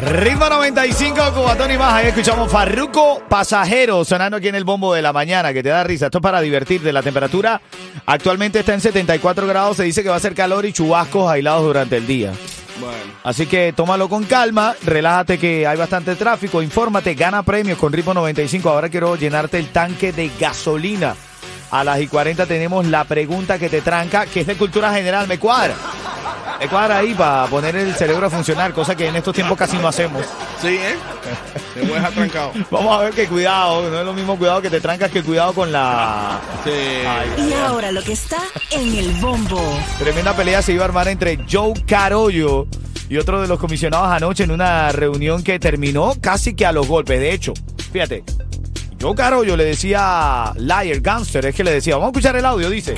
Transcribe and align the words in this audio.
Ritmo 0.00 0.48
95, 0.48 1.32
Cubatón 1.34 1.72
y 1.72 1.76
más. 1.76 1.92
Ahí 1.92 2.06
escuchamos 2.06 2.50
Farruco 2.50 3.20
Pasajero 3.28 4.04
sonando 4.04 4.36
aquí 4.36 4.46
en 4.46 4.54
el 4.54 4.64
bombo 4.64 4.94
de 4.94 5.02
la 5.02 5.12
mañana, 5.12 5.52
que 5.52 5.62
te 5.62 5.70
da 5.70 5.82
risa. 5.82 6.06
Esto 6.06 6.18
es 6.18 6.22
para 6.22 6.40
divertirte. 6.40 6.92
La 6.92 7.02
temperatura 7.02 7.60
actualmente 8.06 8.60
está 8.60 8.74
en 8.74 8.80
74 8.80 9.46
grados. 9.48 9.76
Se 9.76 9.82
dice 9.82 10.04
que 10.04 10.08
va 10.08 10.16
a 10.16 10.20
ser 10.20 10.34
calor 10.34 10.64
y 10.66 10.72
chubascos 10.72 11.28
aislados 11.28 11.64
durante 11.64 11.96
el 11.96 12.06
día. 12.06 12.32
Así 13.24 13.46
que 13.46 13.72
tómalo 13.74 14.08
con 14.08 14.22
calma, 14.24 14.76
relájate 14.84 15.36
que 15.36 15.66
hay 15.66 15.76
bastante 15.76 16.14
tráfico, 16.14 16.62
infórmate, 16.62 17.14
gana 17.14 17.42
premios 17.42 17.76
con 17.76 17.92
Ritmo 17.92 18.14
95. 18.14 18.70
Ahora 18.70 18.88
quiero 18.88 19.16
llenarte 19.16 19.58
el 19.58 19.70
tanque 19.70 20.12
de 20.12 20.30
gasolina. 20.38 21.16
A 21.72 21.82
las 21.82 22.00
y 22.00 22.06
40 22.06 22.46
tenemos 22.46 22.86
la 22.86 23.02
pregunta 23.04 23.58
que 23.58 23.68
te 23.68 23.80
tranca, 23.80 24.26
que 24.26 24.40
es 24.42 24.46
de 24.46 24.54
cultura 24.54 24.94
general. 24.94 25.26
Me 25.26 25.40
cuadra. 25.40 25.74
Me 26.60 26.68
cuadra 26.68 26.98
ahí 26.98 27.14
para 27.14 27.46
poner 27.46 27.76
el 27.76 27.94
cerebro 27.94 28.26
a 28.26 28.30
funcionar, 28.30 28.72
cosa 28.72 28.96
que 28.96 29.06
en 29.06 29.14
estos 29.14 29.34
tiempos 29.34 29.56
casi 29.56 29.76
no 29.76 29.86
hacemos. 29.86 30.24
Sí, 30.60 30.68
¿eh? 30.68 30.96
Te 31.74 31.80
voy 31.82 31.92
a 31.92 31.94
dejar 31.96 32.12
trancado. 32.12 32.52
Vamos 32.70 32.98
a 32.98 33.02
ver 33.04 33.12
qué 33.12 33.26
cuidado, 33.28 33.88
no 33.88 33.98
es 34.00 34.04
lo 34.04 34.12
mismo 34.12 34.36
cuidado 34.36 34.60
que 34.60 34.70
te 34.70 34.80
trancas 34.80 35.10
que 35.10 35.22
cuidado 35.22 35.52
con 35.52 35.70
la... 35.70 36.40
Sí. 36.64 36.70
Ay, 36.70 37.48
Y 37.48 37.52
ahora 37.52 37.92
lo 37.92 38.02
que 38.02 38.12
está 38.12 38.38
en 38.72 38.94
el 38.96 39.12
bombo. 39.20 39.60
Tremenda 39.98 40.34
pelea 40.34 40.60
se 40.60 40.72
iba 40.72 40.82
a 40.82 40.86
armar 40.86 41.06
entre 41.08 41.38
Joe 41.50 41.74
Carollo 41.86 42.66
y 43.08 43.16
otro 43.16 43.40
de 43.40 43.46
los 43.46 43.58
comisionados 43.58 44.08
anoche 44.10 44.44
en 44.44 44.50
una 44.50 44.90
reunión 44.90 45.42
que 45.44 45.58
terminó 45.60 46.14
casi 46.20 46.54
que 46.54 46.66
a 46.66 46.72
los 46.72 46.88
golpes. 46.88 47.20
De 47.20 47.32
hecho, 47.32 47.54
fíjate, 47.92 48.24
Joe 49.00 49.14
Carollo 49.14 49.56
le 49.56 49.64
decía 49.64 50.52
liar, 50.56 51.00
gangster, 51.00 51.46
es 51.46 51.54
que 51.54 51.62
le 51.62 51.70
decía, 51.70 51.94
vamos 51.96 52.08
a 52.08 52.10
escuchar 52.10 52.36
el 52.36 52.44
audio, 52.44 52.68
dice. 52.68 52.94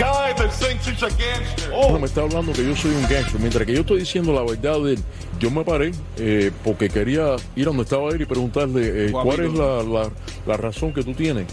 No, 1.92 1.98
me 1.98 2.06
está 2.06 2.22
hablando 2.22 2.52
que 2.52 2.64
yo 2.66 2.74
soy 2.74 2.92
un 2.92 3.02
gangster, 3.02 3.38
mientras 3.38 3.66
que 3.66 3.74
yo 3.74 3.80
estoy 3.80 3.98
diciendo 4.00 4.32
la 4.32 4.40
verdad 4.42 4.80
de 4.82 4.94
él. 4.94 4.98
Yo 5.38 5.50
me 5.50 5.62
paré 5.62 5.92
eh, 6.18 6.50
porque 6.64 6.88
quería 6.88 7.36
ir 7.54 7.64
a 7.64 7.68
donde 7.68 7.82
estaba 7.82 8.10
él 8.10 8.20
y 8.22 8.24
preguntarle 8.26 9.06
eh, 9.08 9.10
cuál 9.12 9.40
es 9.40 9.52
la, 9.52 9.82
la- 9.82 10.10
la 10.46 10.56
razón 10.56 10.92
que 10.94 11.02
tú 11.02 11.12
tienes 11.12 11.46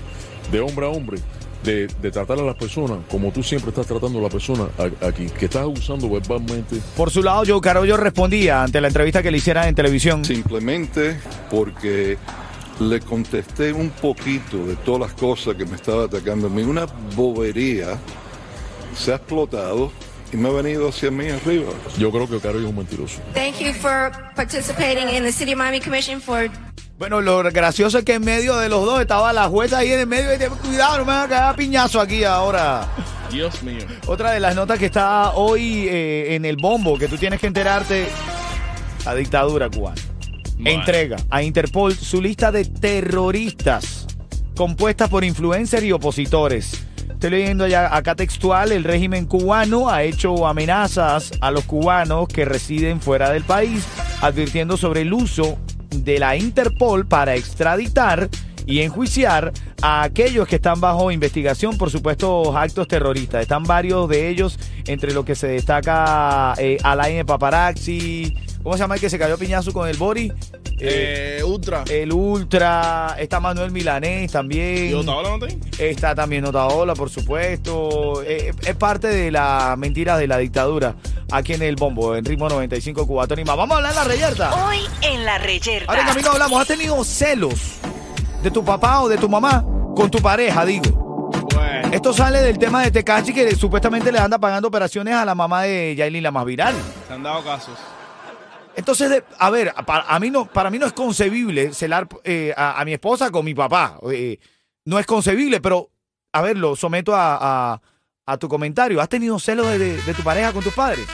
de 0.52 0.60
hombre 0.62 0.86
a 0.86 0.90
hombre 0.90 1.20
de, 1.64 1.88
de 2.02 2.12
tratar 2.12 2.40
a 2.40 2.44
las 2.44 2.56
personas 2.56 3.00
como 3.10 3.32
tú 3.32 3.44
siempre 3.44 3.70
estás 3.72 3.86
tratando 3.88 4.20
a 4.20 4.22
la 4.22 4.30
persona 4.30 4.66
a- 4.78 5.08
aquí, 5.08 5.26
que 5.28 5.46
estás 5.46 5.64
abusando 5.64 6.10
verbalmente. 6.10 6.78
Por 6.96 7.12
su 7.12 7.22
lado, 7.22 7.44
Joe 7.46 7.60
Carollo 7.62 7.98
respondía 7.98 8.64
ante 8.64 8.80
la 8.80 8.88
entrevista 8.88 9.22
que 9.22 9.32
le 9.32 9.38
hicieran 9.40 9.68
en 9.68 9.76
televisión. 9.76 10.24
Simplemente 10.24 11.18
porque 11.50 12.18
le 12.80 13.00
contesté 13.00 13.74
un 13.74 13.90
poquito 13.90 14.66
de 14.66 14.76
todas 14.78 15.02
las 15.02 15.14
cosas 15.14 15.56
que 15.56 15.66
me 15.66 15.76
estaba 15.76 16.06
atacando 16.06 16.48
a 16.48 16.50
mí. 16.50 16.64
Una 16.64 16.86
bobería 17.16 17.98
se 18.96 19.12
ha 19.12 19.16
explotado 19.16 19.92
y 20.32 20.38
me 20.38 20.50
ha 20.50 20.52
venido 20.52 20.90
hacia 20.90 21.12
mí 21.12 21.30
arriba. 21.30 21.72
Yo 21.98 22.12
creo 22.12 22.30
que 22.30 22.40
Caro 22.40 22.60
es 22.60 22.66
un 22.66 22.76
mentiroso. 22.76 23.20
Thank 23.34 23.60
you 23.60 23.74
for 23.74 24.12
participating 24.36 25.10
in 25.16 25.24
the 25.24 25.32
City 25.32 25.54
of 25.54 25.60
Miami 25.60 25.80
Commission 25.80 26.22
for 26.22 26.50
Bueno, 26.98 27.22
lo 27.22 27.44
gracioso 27.44 28.00
es 28.00 28.06
que 28.06 28.16
en 28.16 28.26
medio 28.26 28.58
de 28.58 28.70
los 28.70 28.84
dos 28.84 29.00
estaba 29.00 29.32
la 29.32 29.48
jueza 29.48 29.78
ahí 29.80 29.92
en 29.92 30.00
el 30.00 30.08
medio 30.08 30.34
y 30.34 30.50
cuidado, 30.50 30.98
no 30.98 31.06
me 31.06 31.12
van 31.12 31.26
a 31.26 31.28
caer 31.28 31.44
a 31.44 31.56
piñazo 31.56 32.02
aquí 32.02 32.24
ahora. 32.24 32.88
Dios 33.32 33.62
mío. 33.62 33.86
Otra 34.08 34.32
de 34.32 34.40
las 34.40 34.56
notas 34.56 34.80
que 34.80 34.88
está 34.88 35.34
hoy 35.34 35.88
eh, 35.88 36.34
en 36.34 36.44
el 36.44 36.56
bombo, 36.56 36.98
que 36.98 37.08
tú 37.08 37.16
tienes 37.16 37.40
que 37.40 37.46
enterarte, 37.46 38.08
la 39.06 39.14
dictadura 39.14 39.70
cubana. 39.70 40.02
Entrega 40.66 41.18
a 41.30 41.44
Interpol 41.44 41.94
su 41.94 42.22
lista 42.22 42.52
de 42.52 42.66
terroristas 42.66 44.08
compuestas 44.56 45.10
por 45.10 45.24
influencers 45.24 45.84
y 45.84 45.92
opositores. 45.92 46.84
Estoy 47.10 47.30
leyendo 47.30 47.68
ya 47.68 47.96
acá 47.96 48.16
textual, 48.16 48.72
el 48.72 48.84
régimen 48.84 49.26
cubano 49.26 49.90
ha 49.90 50.04
hecho 50.04 50.48
amenazas 50.48 51.32
a 51.42 51.52
los 51.52 51.64
cubanos 51.66 52.28
que 52.28 52.44
residen 52.44 53.00
fuera 53.00 53.32
del 53.32 53.44
país, 53.44 53.88
advirtiendo 54.22 54.78
sobre 54.78 55.02
el 55.02 55.14
uso 55.14 55.58
de 55.90 56.20
la 56.20 56.36
Interpol 56.36 57.06
para 57.06 57.36
extraditar 57.36 58.30
y 58.66 58.82
enjuiciar 58.82 59.54
a 59.82 60.04
aquellos 60.04 60.48
que 60.48 60.58
están 60.58 60.82
bajo 60.82 61.12
investigación 61.12 61.78
por 61.78 61.90
supuestos 61.90 62.56
actos 62.56 62.88
terroristas. 62.88 63.42
Están 63.42 63.64
varios 63.64 64.10
de 64.10 64.28
ellos, 64.28 64.60
entre 64.86 65.14
los 65.14 65.24
que 65.24 65.36
se 65.36 65.48
destaca 65.48 66.54
eh, 66.58 66.78
Alain 66.84 67.26
Paparazzi, 67.26 68.36
¿cómo 68.64 68.76
se 68.76 68.80
llama 68.84 68.96
el 68.96 69.02
que 69.02 69.10
se 69.10 69.18
cayó 69.20 69.38
piñazo 69.38 69.72
con 69.74 69.88
el 69.88 69.98
Bori? 69.98 70.32
Eh, 70.80 71.38
Eh, 71.40 71.44
Ultra. 71.44 71.84
el 71.90 72.14
Ultra, 72.14 73.16
está 73.20 73.40
Manuel 73.40 73.72
Milanés 73.72 74.32
también. 74.32 74.92
¿Y 74.92 74.94
Otaola 74.94 75.30
no 75.30 75.40
te? 75.40 75.90
Está 75.90 76.14
también 76.14 76.44
Notaola, 76.44 76.94
por 76.94 77.10
supuesto. 77.10 78.22
Eh, 78.24 78.54
es 78.66 78.76
parte 78.76 79.08
de 79.08 79.32
las 79.32 79.78
mentiras 79.78 80.20
de 80.20 80.28
la 80.28 80.38
dictadura 80.38 80.96
aquí 81.32 81.54
en 81.54 81.62
el 81.64 81.76
bombo, 81.76 82.16
en 82.16 82.24
ritmo 82.26 82.48
95 82.48 83.08
Cubatón 83.08 83.40
y 83.40 83.44
más. 83.44 83.58
Vamos 83.58 83.76
a 83.76 83.78
hablar 83.78 83.94
de 83.94 84.00
la 84.00 84.04
reyerta. 84.06 84.66
Hoy 84.68 84.80
en 85.02 85.26
la 85.26 85.38
reyerta. 85.40 85.92
Ahora 85.92 86.02
en 86.04 86.08
camino 86.10 86.32
hablamos, 86.32 86.62
¿has 86.62 86.68
tenido 86.68 87.04
celos 87.04 87.78
de 88.44 88.52
tu 88.52 88.64
papá 88.64 89.02
o 89.02 89.10
de 89.10 89.18
tu 89.18 89.28
mamá 89.28 89.66
con 89.96 90.12
tu 90.12 90.20
pareja, 90.20 90.64
digo? 90.66 91.32
Bueno. 91.56 91.90
Esto 91.92 92.14
sale 92.14 92.40
del 92.42 92.60
tema 92.60 92.84
de 92.84 92.92
Tecachi 92.92 93.34
que 93.34 93.56
supuestamente 93.56 94.12
le 94.12 94.20
anda 94.20 94.38
pagando 94.38 94.68
operaciones 94.68 95.16
a 95.16 95.26
la 95.26 95.34
mamá 95.34 95.64
de 95.64 95.96
Yailin, 95.98 96.22
la 96.24 96.32
más 96.32 96.46
viral. 96.46 96.76
Se 97.08 97.14
han 97.14 97.24
dado 97.24 97.44
casos. 97.44 97.78
Entonces, 98.78 99.10
de- 99.10 99.24
a 99.40 99.50
ver, 99.50 99.74
para, 99.86 100.04
a 100.08 100.20
mí 100.20 100.30
no, 100.32 100.46
para 100.46 100.70
mí 100.70 100.80
no 100.80 100.86
es 100.86 100.94
concebible 100.94 101.74
celar 101.74 102.08
eh, 102.24 102.54
a, 102.56 102.80
a 102.80 102.86
mi 102.86 102.94
esposa 102.94 103.30
con 103.32 103.44
mi 103.44 103.54
papá. 103.54 103.98
Eh, 104.12 104.40
no 104.86 105.00
es 105.00 105.06
concebible, 105.06 105.60
pero, 105.60 105.90
a 106.32 106.42
ver, 106.42 106.58
lo 106.58 106.76
someto 106.78 107.14
a, 107.16 107.38
a- 107.74 107.82
a 108.26 108.38
tu 108.38 108.48
comentario. 108.48 109.02
¿Has 109.02 109.10
tenido 109.10 109.38
celos 109.40 109.68
de, 109.68 109.78
de- 109.80 110.02
de 110.02 110.14
tu 110.14 110.22
pareja 110.24 110.54
con 110.54 110.64
tus 110.64 110.74
padres? 110.74 111.06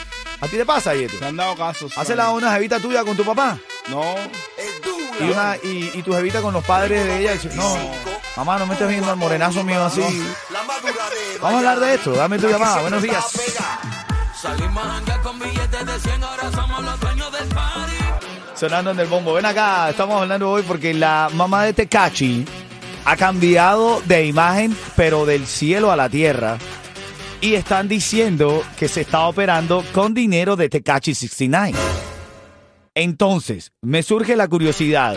¿A 0.42 0.48
ti 0.48 0.58
te 0.58 0.66
pasa, 0.66 0.94
Yeto? 0.94 1.18
Se 1.18 1.26
han 1.26 1.38
dado 1.38 1.56
casos. 1.56 1.98
¿Has 1.98 2.06
celado 2.06 2.34
una 2.36 2.52
jevita 2.54 2.80
tuya 2.80 3.04
con 3.06 3.16
tu 3.16 3.24
papá? 3.24 3.58
No. 3.90 4.04
Y, 5.22 5.30
una, 5.32 5.56
y, 5.64 5.92
y 5.94 6.02
tu 6.04 6.12
jevita 6.14 6.42
con 6.42 6.54
los 6.54 6.66
padres 6.66 7.06
de 7.06 7.22
ella. 7.22 7.40
no, 7.56 7.78
mamá, 8.36 8.58
no 8.60 8.66
me 8.66 8.74
estés 8.74 8.90
viendo 8.90 9.10
al 9.10 9.16
morenazo 9.18 9.64
mío 9.64 9.84
así. 9.86 10.02
Vamos 11.40 11.56
a 11.56 11.58
hablar 11.60 11.80
de 11.80 11.94
esto. 11.94 12.12
Dame 12.14 12.40
tu 12.40 12.50
llamada. 12.50 12.82
Buenos 12.82 13.02
días. 13.02 13.24
Sonando 18.56 18.92
en 18.92 19.00
el 19.00 19.08
bombo. 19.08 19.34
Ven 19.36 19.46
acá, 19.46 19.90
estamos 19.90 20.22
hablando 20.22 20.52
hoy 20.52 20.64
porque 20.64 20.94
la 20.94 21.30
mamá 21.34 21.64
de 21.64 21.72
Tecachi 21.72 22.44
ha 23.06 23.16
cambiado 23.16 24.02
de 24.02 24.26
imagen, 24.26 24.76
pero 24.98 25.26
del 25.26 25.48
cielo 25.48 25.94
a 25.94 25.96
la 25.96 26.10
tierra. 26.10 26.58
Y 27.40 27.54
están 27.54 27.88
diciendo 27.88 28.64
que 28.78 28.90
se 28.90 29.02
está 29.02 29.28
operando 29.28 29.82
con 29.94 30.14
dinero 30.14 30.58
de 30.58 30.68
Tecachi 30.68 31.16
69. 31.16 31.78
Entonces, 32.96 33.72
me 33.82 34.04
surge 34.04 34.36
la 34.36 34.50
curiosidad. 34.50 35.16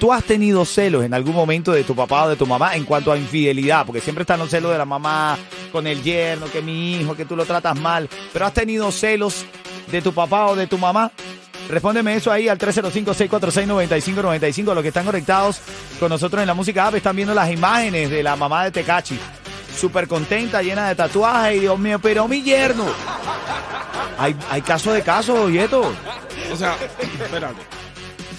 ¿Tú 0.00 0.12
has 0.12 0.24
tenido 0.24 0.64
celos 0.64 1.04
en 1.04 1.14
algún 1.14 1.36
momento 1.36 1.70
de 1.70 1.84
tu 1.84 1.94
papá 1.94 2.24
o 2.24 2.30
de 2.30 2.36
tu 2.36 2.46
mamá 2.46 2.74
en 2.74 2.84
cuanto 2.84 3.12
a 3.12 3.16
infidelidad? 3.16 3.86
Porque 3.86 4.00
siempre 4.00 4.22
están 4.22 4.40
los 4.40 4.50
celos 4.50 4.72
de 4.72 4.78
la 4.78 4.84
mamá 4.84 5.38
con 5.72 5.86
el 5.86 6.02
yerno, 6.02 6.50
que 6.50 6.62
mi 6.62 6.96
hijo, 6.96 7.14
que 7.14 7.24
tú 7.24 7.36
lo 7.36 7.44
tratas 7.44 7.78
mal. 7.78 8.08
Pero 8.32 8.46
¿has 8.46 8.54
tenido 8.54 8.90
celos 8.90 9.44
de 9.90 10.02
tu 10.02 10.12
papá 10.12 10.46
o 10.46 10.56
de 10.56 10.66
tu 10.66 10.78
mamá? 10.78 11.12
Respóndeme 11.68 12.14
eso 12.14 12.30
ahí 12.30 12.48
al 12.48 12.58
305-646-9595. 12.58 14.74
Los 14.74 14.82
que 14.82 14.88
están 14.88 15.04
conectados 15.04 15.60
con 15.98 16.08
nosotros 16.08 16.40
en 16.40 16.46
la 16.46 16.54
música 16.54 16.86
app 16.86 16.94
están 16.94 17.16
viendo 17.16 17.34
las 17.34 17.50
imágenes 17.50 18.10
de 18.10 18.22
la 18.22 18.36
mamá 18.36 18.64
de 18.64 18.70
Tecachi. 18.70 19.18
Súper 19.76 20.08
contenta, 20.08 20.62
llena 20.62 20.88
de 20.88 20.94
tatuajes. 20.94 21.56
Y 21.56 21.60
Dios 21.60 21.78
mío, 21.78 21.98
pero 21.98 22.28
mi 22.28 22.42
yerno. 22.42 22.84
Hay, 24.18 24.36
hay 24.50 24.62
caso 24.62 24.92
de 24.92 25.02
caso, 25.02 25.50
Yeto. 25.50 25.92
O 26.52 26.56
sea, 26.56 26.76
espérate. 27.00 27.75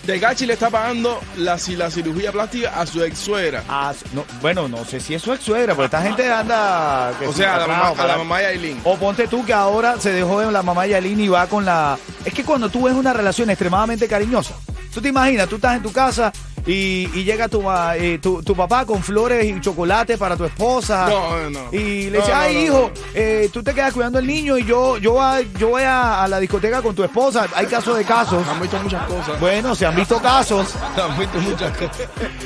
Tecachi 0.07 0.45
le 0.45 0.54
está 0.54 0.69
pagando 0.69 1.19
la, 1.36 1.57
la 1.75 1.92
cirugía 1.92 2.31
plástica 2.31 2.71
a 2.80 2.86
su 2.86 3.04
ex 3.04 3.19
suegra. 3.19 3.62
Ah, 3.68 3.94
no, 4.13 4.24
bueno, 4.42 4.68
no 4.69 4.86
sé 4.86 5.01
si 5.01 5.13
es 5.13 5.21
su 5.21 5.33
ex 5.33 5.44
suegra, 5.44 5.75
porque 5.75 5.86
esta 5.88 6.01
gente 6.01 6.31
anda. 6.31 7.12
que 7.19 7.27
O 7.27 7.33
sea, 7.33 7.56
a 7.56 7.59
la, 7.59 7.68
mamá, 7.68 7.88
a 7.88 7.89
la 7.92 7.95
para- 7.95 8.18
mamá 8.18 8.39
de 8.39 8.45
Aileen. 8.48 8.80
O 8.86 8.95
ponte 8.98 9.27
tú 9.27 9.44
que 9.45 9.51
ahora 9.51 10.00
se 10.00 10.13
dejó 10.13 10.39
de 10.39 10.50
la 10.50 10.63
mamá 10.63 10.88
Yailin 10.88 11.19
y 11.19 11.27
va 11.27 11.45
con 11.48 11.65
la. 11.65 12.00
Es 12.24 12.33
que 12.33 12.45
cuando 12.45 12.69
tú 12.69 12.83
ves 12.86 12.94
una 12.95 13.12
relación 13.12 13.50
extremadamente 13.50 14.07
cariñosa, 14.07 14.56
tú 14.94 15.01
te 15.01 15.09
imaginas, 15.09 15.50
tú 15.50 15.57
estás 15.57 15.75
en 15.75 15.83
tu 15.83 15.92
casa 15.92 16.31
y, 16.67 17.09
y 17.13 17.23
llega 17.23 17.47
tu, 17.47 17.63
eh, 17.95 18.19
tu, 18.21 18.43
tu 18.43 18.55
papá 18.55 18.85
con 18.85 19.01
flores 19.01 19.43
y 19.45 19.59
chocolate 19.61 20.17
para 20.17 20.35
tu 20.37 20.45
esposa. 20.45 21.07
No, 21.09 21.49
no. 21.49 21.59
Y 21.71 22.09
le 22.09 22.17
dice, 22.19 22.31
no, 22.31 22.37
ay, 22.37 22.57
hijo, 22.65 22.91
eh, 23.15 23.49
tú 23.51 23.63
te 23.63 23.73
quedas 23.73 23.93
cuidando 23.93 24.19
al 24.19 24.27
niño 24.27 24.57
y 24.57 24.65
yo, 24.65 24.97
yo, 24.97 25.13
voy- 25.13 25.47
yo 25.57 25.69
voy 25.69 25.83
a, 25.83 26.23
a 26.23 26.27
la 26.27 26.39
discoteca 26.39 26.81
con 26.81 26.93
tu 26.93 27.03
esposa. 27.03 27.47
Hay 27.55 27.65
casos 27.67 27.97
de 27.97 28.03
casos. 28.03 28.45
Han 28.47 28.59
visto 28.61 28.77
muchas 28.83 29.03
cosas. 29.07 29.39
Bueno, 29.39 29.73
se 29.73 29.85
han 29.85 29.95
visto 29.95 30.19
casos. 30.21 30.75
Han 30.97 31.17
visto 31.17 31.39
muchas 31.39 31.71
cosas. 31.77 31.99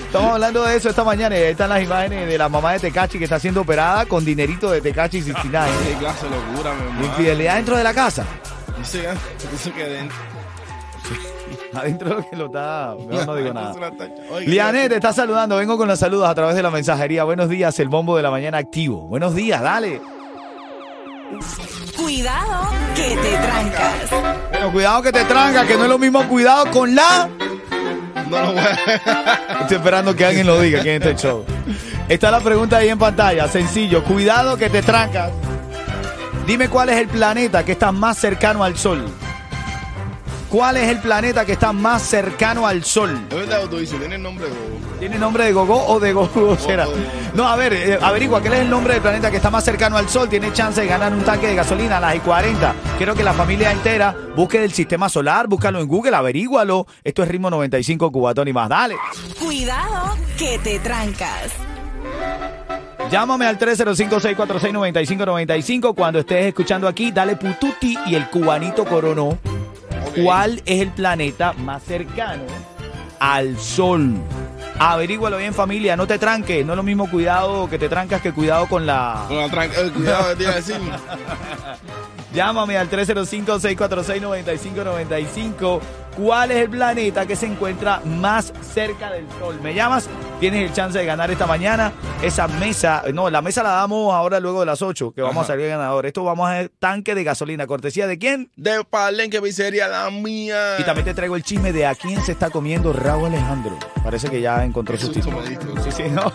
Estamos 0.06 0.34
hablando 0.34 0.64
de 0.64 0.76
eso 0.78 0.90
esta 0.90 1.04
mañana. 1.04 1.36
y 1.38 1.40
ahí 1.42 1.52
están 1.52 1.70
las 1.70 1.82
imágenes 1.84 2.28
de 2.28 2.38
la 2.38 2.48
mamá 2.48 2.74
de 2.74 2.80
Tecachi 2.80 3.18
que 3.18 3.24
está 3.24 3.40
siendo 3.40 3.62
operada 3.62 4.06
con 4.06 4.24
dinerito 4.24 4.70
de 4.72 4.82
Tecachi 4.82 5.22
69. 5.22 5.72
Qué 5.90 5.96
clase 5.98 6.26
de 6.28 6.32
locura, 6.36 6.74
mi 6.76 6.82
hermano. 6.84 7.06
Infidelidad 7.06 7.56
dentro 7.56 7.76
de 7.78 7.84
la 7.84 7.94
casa. 7.94 8.26
Dice, 8.78 9.08
dice 9.52 9.72
que 9.72 9.84
dentro. 9.84 10.18
Adentro 11.74 12.10
de 12.10 12.16
lo 12.16 12.30
que 12.30 12.36
lo 12.36 12.46
está. 12.48 12.96
No, 13.08 13.26
no 13.26 13.36
digo 13.36 13.54
nada. 13.54 13.74
Lianet 14.46 14.90
te 14.90 14.96
está 14.96 15.14
saludando. 15.14 15.58
Vengo 15.58 15.78
con 15.78 15.88
los 15.88 16.00
saludos 16.00 16.28
a 16.30 16.36
través 16.36 16.56
de 16.56 16.64
la 16.64 16.72
mensajería. 16.72 17.24
Buenos 17.24 17.50
días, 17.50 17.78
el 17.80 17.90
bombo 17.90 18.18
de 18.18 18.24
la 18.24 18.32
mañana 18.32 18.58
activo. 18.58 19.02
Buenos 19.08 19.36
días, 19.36 19.62
dale. 19.62 20.02
Cuidado 21.96 22.70
que 22.96 23.16
te 23.16 23.38
trancas. 23.38 24.50
Bueno, 24.52 24.72
cuidado 24.72 25.02
que 25.02 25.12
te 25.12 25.24
tranca, 25.26 25.66
que 25.66 25.78
no 25.78 25.84
es 25.84 25.90
lo 25.90 25.98
mismo 25.98 26.28
cuidado 26.28 26.70
con 26.72 26.94
la. 26.94 27.30
No 28.30 28.42
lo 28.42 28.54
voy 28.54 28.60
a... 28.60 29.60
Estoy 29.62 29.78
esperando 29.78 30.16
que 30.16 30.26
alguien 30.26 30.48
lo 30.48 30.60
diga 30.60 30.80
aquí 30.80 30.90
en 30.90 31.02
este 31.02 31.16
show. 31.16 31.46
Está 32.08 32.32
la 32.32 32.40
pregunta 32.40 32.78
ahí 32.78 32.90
en 32.90 33.00
pantalla. 33.00 33.48
Sencillo. 33.48 34.04
Cuidado 34.04 34.58
que 34.58 34.70
te 34.70 34.82
trancas. 34.82 35.32
Dime 36.46 36.70
cuál 36.70 36.90
es 36.90 36.98
el 36.98 37.08
planeta 37.08 37.64
que 37.64 37.74
está 37.74 37.92
más 37.92 38.18
cercano 38.18 38.64
al 38.64 38.78
Sol. 38.78 39.06
¿Cuál 40.52 40.76
es 40.78 40.90
el 40.90 41.00
planeta 41.00 41.46
que 41.46 41.54
está 41.54 41.72
más 41.72 42.02
cercano 42.04 42.68
al 42.68 42.84
Sol? 42.84 43.18
Es 43.30 43.36
verdad, 43.36 43.62
tú 43.70 43.78
dices, 43.78 43.98
tiene 43.98 44.16
el 44.16 44.22
nombre 44.22 44.48
de 44.48 44.52
Gogo. 44.52 44.80
¿Tiene 45.00 45.18
nombre 45.18 45.46
de 45.46 45.54
Gogó 45.54 45.86
o 45.88 45.98
de 46.00 46.12
Gogo 46.12 46.58
será? 46.60 46.90
o 46.90 46.92
de- 46.92 47.08
No, 47.34 47.48
a 47.48 47.56
ver, 47.56 47.72
eh, 47.74 47.98
averigua 48.02 48.42
cuál 48.42 48.54
es 48.56 48.60
el 48.60 48.70
nombre 48.70 48.96
del 48.96 49.02
planeta 49.02 49.32
que 49.32 49.38
está 49.38 49.50
más 49.50 49.64
cercano 49.64 49.96
al 49.96 50.10
Sol. 50.10 50.28
Tiene 50.28 50.52
chance 50.52 50.82
de 50.82 50.88
ganar 50.88 51.14
un 51.14 51.24
tanque 51.24 51.48
de 51.48 51.56
gasolina 51.56 51.96
a 51.98 52.02
las 52.02 52.16
y 52.18 52.20
40. 52.20 52.76
Quiero 52.98 53.16
que 53.16 53.24
la 53.24 53.32
familia 53.32 53.72
entera 53.72 54.14
busque 54.36 54.62
el 54.62 54.74
sistema 54.74 55.08
solar, 55.08 55.48
búscalo 55.48 55.80
en 55.80 55.88
Google, 55.88 56.18
averígualo. 56.18 56.86
Esto 57.02 57.24
es 57.24 57.30
Ritmo 57.30 57.50
95 57.50 58.12
Cubatón 58.12 58.50
y 58.50 58.54
más. 58.54 58.68
Dale. 58.68 58.98
Cuidado 59.40 60.18
que 60.38 60.60
te 60.60 60.80
trancas. 60.80 61.54
Llámame 63.10 63.46
al 63.46 63.58
305-646-9595 63.58 65.96
cuando 65.96 66.20
estés 66.20 66.48
escuchando 66.48 66.90
aquí. 66.90 67.12
Dale 67.12 67.38
pututi 67.38 67.98
y 68.06 68.16
el 68.16 68.30
cubanito 68.30 68.84
coronó. 68.86 69.38
¿Cuál 70.16 70.62
es 70.66 70.82
el 70.82 70.90
planeta 70.90 71.54
más 71.54 71.84
cercano 71.84 72.44
al 73.20 73.58
Sol? 73.58 74.16
Averígualo 74.80 75.38
bien 75.38 75.54
familia, 75.54 75.96
no 75.96 76.08
te 76.08 76.18
tranques. 76.18 76.66
No 76.66 76.74
es 76.74 76.78
lo 76.78 76.84
mismo 76.84 77.08
cuidado 77.10 77.70
que 77.70 77.78
te 77.78 77.88
trancas 77.88 78.20
que 78.22 78.34
cuidado 78.34 78.68
con 78.68 78.86
la... 78.88 79.26
Con 79.28 79.38
la 79.38 79.48
tranca- 79.48 79.80
eh, 79.80 79.92
cuidado 79.92 80.30
que 80.30 80.36
te 80.38 80.44
iba 80.44 80.52
a 80.52 80.56
decir. 80.56 80.78
Llámame 82.34 82.78
al 82.78 82.90
305-646-9595. 82.90 85.80
¿Cuál 86.18 86.52
es 86.52 86.58
el 86.58 86.70
planeta 86.70 87.26
que 87.26 87.36
se 87.36 87.46
encuentra 87.46 88.02
más 88.06 88.54
cerca 88.74 89.12
del 89.12 89.26
Sol? 89.40 89.60
Me 89.62 89.74
llamas, 89.74 90.10
tienes 90.42 90.68
el 90.68 90.74
chance 90.74 90.98
de 90.98 91.06
ganar 91.06 91.30
esta 91.30 91.46
mañana 91.46 91.94
esa 92.24 92.48
mesa. 92.48 93.04
No, 93.14 93.30
la 93.30 93.44
mesa 93.44 93.62
la 93.62 93.70
damos 93.70 94.12
ahora 94.12 94.40
luego 94.40 94.62
de 94.62 94.66
las 94.66 94.82
8, 94.82 95.14
que 95.14 95.22
vamos 95.22 95.38
Ajá. 95.38 95.44
a 95.44 95.48
salir 95.56 95.68
ganador. 95.68 96.08
Esto 96.08 96.24
vamos 96.24 96.50
a 96.50 96.54
hacer 96.54 96.72
tanque 96.80 97.14
de 97.14 97.24
gasolina. 97.24 97.68
¿Cortesía 97.68 98.08
de 98.08 98.18
quién? 98.18 98.52
De 98.56 98.84
Palenque 98.84 99.40
Pizzería, 99.40 99.88
la 99.88 100.10
mía. 100.10 100.80
Y 100.80 100.84
también 100.84 101.06
te 101.06 101.14
traigo 101.14 101.36
el 101.36 101.44
chisme 101.44 101.72
de 101.72 101.86
a 101.86 101.94
quién 101.94 102.20
se 102.26 102.32
está 102.32 102.50
comiendo 102.50 102.92
Raúl 102.92 103.28
Alejandro. 103.28 103.78
Parece 104.04 104.32
que 104.32 104.42
ya 104.42 104.66
encontró 104.66 104.98
su 104.98 105.12
diste. 105.12 105.32
Sí, 105.84 105.92
sí, 105.92 106.04
no. 106.10 106.34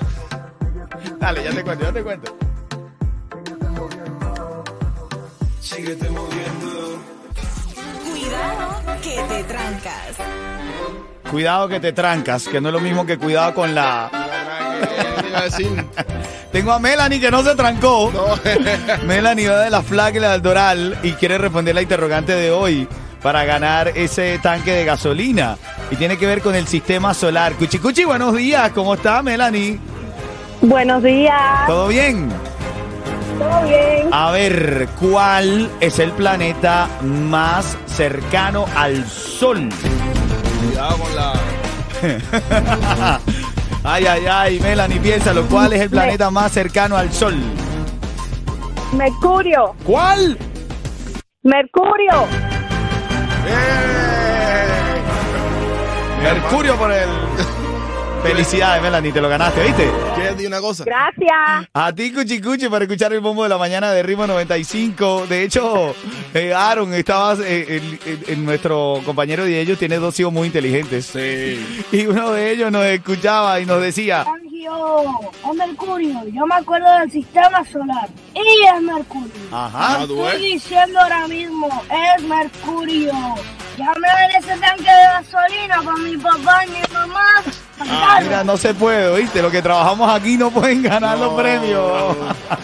Dale, 1.19 1.43
ya 1.43 1.51
te 1.51 1.65
cuento, 1.65 1.85
ya 1.85 1.93
te 1.93 2.03
cuento. 2.05 2.37
Cuidado 8.05 9.01
que 9.03 9.21
te 9.29 9.45
trancas. 9.45 10.17
Cuidado 11.31 11.69
que 11.69 11.81
te 11.81 11.93
trancas, 11.93 12.47
que 12.49 12.61
no 12.61 12.69
es 12.69 12.73
lo 12.73 12.81
mismo 12.81 13.05
que 13.05 13.19
cuidado 13.19 13.55
con 13.55 13.75
la... 13.75 14.11
Tengo 16.53 16.73
a 16.73 16.79
Melanie 16.79 17.21
que 17.21 17.31
no 17.31 17.43
se 17.43 17.55
trancó. 17.55 18.11
No. 18.13 18.27
Melanie 19.07 19.49
va 19.49 19.61
de 19.61 19.71
la 19.71 19.83
flaca 19.83 20.17
y 20.17 20.21
la 20.21 20.33
del 20.33 20.43
Doral 20.43 20.99
y 21.03 21.13
quiere 21.13 21.37
responder 21.39 21.75
la 21.75 21.83
interrogante 21.83 22.33
de 22.33 22.51
hoy 22.51 22.89
para 23.23 23.45
ganar 23.45 23.89
ese 23.89 24.39
tanque 24.39 24.73
de 24.73 24.85
gasolina. 24.85 25.59
Y 25.91 25.97
tiene 25.97 26.17
que 26.17 26.27
ver 26.27 26.41
con 26.41 26.55
el 26.55 26.67
sistema 26.67 27.13
solar. 27.13 27.55
Cuchi 27.55 27.79
Cuchi, 27.79 28.05
buenos 28.05 28.35
días. 28.35 28.71
¿Cómo 28.73 28.95
está 28.95 29.23
Melanie? 29.23 29.79
Buenos 30.63 31.03
días, 31.03 31.67
¿Todo 31.67 31.89
bien? 31.89 32.31
¿todo 33.39 33.63
bien? 33.69 34.09
A 34.11 34.31
ver, 34.31 34.89
¿cuál 34.99 35.71
es 35.81 35.99
el 35.99 36.13
planeta 36.13 36.89
más 37.03 37.77
cercano 37.87 38.65
al 38.75 39.07
Sol? 39.07 39.69
Ay, 43.89 44.05
ay, 44.05 44.27
ay, 44.27 44.59
Melanie, 44.61 44.99
piénsalo. 44.99 45.47
¿Cuál 45.47 45.73
es 45.75 45.83
el 45.83 45.91
planeta 45.91 46.29
más 46.29 46.51
cercano 46.51 46.97
al 46.97 47.13
Sol? 47.13 47.37
Mercurio, 48.93 49.77
¿Cuál? 49.85 50.37
Mercurio. 51.45 52.25
¡Eh! 53.47 54.07
Mercurio 56.21 56.77
por 56.77 56.91
el... 56.91 57.09
Felicidades, 58.27 58.83
Melanie, 58.83 59.13
te 59.13 59.21
lo 59.21 59.29
ganaste, 59.29 59.63
¿viste? 59.63 59.89
¿Quieres 60.15 60.33
decir 60.33 60.49
una 60.49 60.61
cosa? 60.61 60.85
Gracias. 60.85 61.69
A 61.73 61.93
ti, 61.93 62.13
Cuchi 62.13 62.41
Cuchi, 62.41 62.69
para 62.69 62.85
escuchar 62.85 63.13
el 63.13 63.21
bombo 63.21 63.45
de 63.45 63.49
la 63.49 63.57
mañana 63.57 63.93
de 63.93 64.03
Ritmo 64.03 64.27
95. 64.27 65.27
De 65.29 65.45
hecho, 65.45 65.95
eh, 66.35 66.53
Aaron, 66.53 66.93
estabas, 66.93 67.39
eh, 67.41 67.77
el- 67.77 68.01
el- 68.05 68.25
el- 68.29 68.45
nuestro 68.45 69.01
compañero 69.05 69.45
de 69.45 69.61
ellos 69.61 69.79
tiene 69.79 69.97
dos 69.99 70.19
hijos 70.19 70.33
muy 70.33 70.49
inteligentes. 70.49 71.07
Sí. 71.07 71.85
Y 71.93 72.07
uno 72.07 72.33
de 72.33 72.51
ellos 72.51 72.73
nos 72.73 72.85
escuchaba 72.87 73.61
y 73.61 73.67
nos 73.67 73.81
decía, 73.81 74.25
Sergio, 74.25 75.07
es 75.49 75.55
Mercurio. 75.57 76.25
Yo 76.33 76.47
me 76.47 76.55
acuerdo 76.57 76.91
del 76.99 77.11
sistema 77.13 77.65
solar. 77.65 78.09
Y 78.35 78.65
es 78.77 78.83
Mercurio. 78.83 79.31
ajá, 79.53 80.01
Ah, 80.03 80.05
tú 80.07 80.17
ves. 80.23 80.35
Estoy 80.35 80.53
diciendo 80.55 81.01
ahora 81.01 81.29
mismo, 81.29 81.69
es 82.17 82.23
Mercurio. 82.25 83.13
Ya 83.79 83.93
me 84.01 84.09
dan 84.09 84.31
ese 84.31 84.59
tanque 84.59 84.83
de 84.91 85.05
gasolina 85.13 85.77
para 85.85 85.97
mi 85.99 86.17
papá 86.17 86.65
y 86.67 86.71
mi 86.71 86.79
mamá. 86.93 87.27
Ah, 87.81 88.21
mira, 88.23 88.43
no 88.45 88.57
se 88.57 88.73
puede, 88.75 89.21
¿viste? 89.21 89.43
Los 89.43 89.53
que 89.53 89.61
trabajamos 89.63 90.11
aquí 90.11 90.37
no 90.39 90.51
pueden 90.51 90.83
ganar 90.83 91.19
los 91.19 91.31
No, 91.33 91.37
premios. 91.37 92.17
no. 92.17 92.17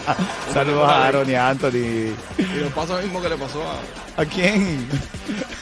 Saludos 0.53 0.89
a 0.89 1.05
Aaron 1.05 1.29
y 1.29 1.35
a 1.35 1.49
Anthony. 1.49 2.13
Y 2.37 2.41
le 2.41 2.65
pasa 2.75 2.95
lo 2.95 3.01
mismo 3.03 3.21
que 3.21 3.29
le 3.29 3.37
pasó 3.37 3.61
a. 3.63 4.21
¿A 4.21 4.25
quién? 4.25 4.87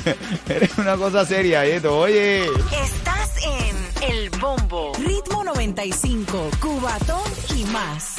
Eres 0.49 0.77
una 0.77 0.95
cosa 0.97 1.25
seria, 1.25 1.65
esto. 1.65 1.97
Oye. 1.99 2.43
Estás 2.45 3.31
en 3.43 4.09
El 4.09 4.29
Bombo. 4.31 4.91
Ritmo 4.99 5.43
95, 5.43 6.49
Cubatón 6.61 7.21
y 7.55 7.63
más. 7.65 8.15